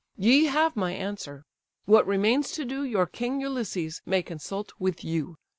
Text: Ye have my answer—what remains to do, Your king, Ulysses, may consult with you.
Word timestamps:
Ye 0.17 0.45
have 0.45 0.75
my 0.75 0.93
answer—what 0.93 2.07
remains 2.07 2.53
to 2.53 2.65
do, 2.65 2.83
Your 2.83 3.05
king, 3.05 3.39
Ulysses, 3.39 4.01
may 4.03 4.23
consult 4.23 4.71
with 4.79 5.03
you. 5.03 5.37